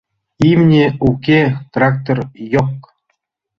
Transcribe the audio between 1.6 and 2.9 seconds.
трактор— йок.